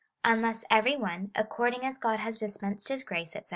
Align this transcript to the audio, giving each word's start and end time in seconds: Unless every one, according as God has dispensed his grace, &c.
Unless 0.25 0.65
every 0.71 0.95
one, 0.97 1.29
according 1.35 1.85
as 1.85 1.99
God 1.99 2.17
has 2.17 2.39
dispensed 2.39 2.89
his 2.89 3.03
grace, 3.03 3.33
&c. 3.33 3.41